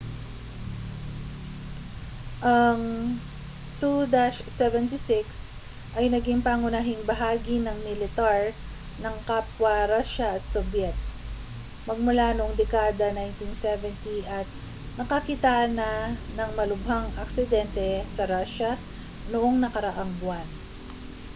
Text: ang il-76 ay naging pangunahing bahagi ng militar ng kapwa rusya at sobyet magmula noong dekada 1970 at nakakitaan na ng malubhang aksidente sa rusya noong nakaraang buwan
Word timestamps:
ang 2.55 2.81
il-76 3.85 5.53
ay 5.99 6.05
naging 6.13 6.39
pangunahing 6.47 7.01
bahagi 7.11 7.55
ng 7.61 7.77
militar 7.87 8.41
ng 9.03 9.15
kapwa 9.29 9.75
rusya 9.91 10.27
at 10.41 10.41
sobyet 10.53 10.95
magmula 11.87 12.27
noong 12.33 12.53
dekada 12.61 13.07
1970 13.13 14.25
at 14.39 14.47
nakakitaan 14.99 15.71
na 15.79 15.91
ng 16.37 16.49
malubhang 16.57 17.05
aksidente 17.23 17.89
sa 18.15 18.23
rusya 18.31 18.71
noong 19.31 19.55
nakaraang 19.63 20.09
buwan 20.19 20.47